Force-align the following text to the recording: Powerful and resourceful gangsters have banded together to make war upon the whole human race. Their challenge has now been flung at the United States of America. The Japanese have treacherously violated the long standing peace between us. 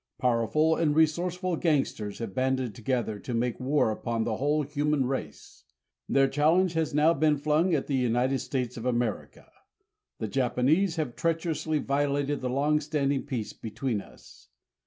Powerful 0.17 0.77
and 0.77 0.95
resourceful 0.95 1.57
gangsters 1.57 2.17
have 2.17 2.33
banded 2.33 2.73
together 2.73 3.19
to 3.19 3.35
make 3.35 3.59
war 3.59 3.91
upon 3.91 4.23
the 4.23 4.37
whole 4.37 4.63
human 4.63 5.05
race. 5.05 5.63
Their 6.09 6.27
challenge 6.27 6.73
has 6.73 6.91
now 6.91 7.13
been 7.13 7.37
flung 7.37 7.75
at 7.75 7.85
the 7.85 7.97
United 7.97 8.39
States 8.39 8.77
of 8.77 8.85
America. 8.87 9.51
The 10.17 10.27
Japanese 10.27 10.95
have 10.95 11.15
treacherously 11.15 11.77
violated 11.77 12.41
the 12.41 12.49
long 12.49 12.79
standing 12.79 13.27
peace 13.27 13.53
between 13.53 14.01
us. 14.01 14.49